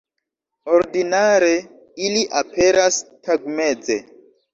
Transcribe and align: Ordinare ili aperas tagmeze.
Ordinare 0.77 1.51
ili 2.05 2.23
aperas 2.41 2.97
tagmeze. 3.29 3.99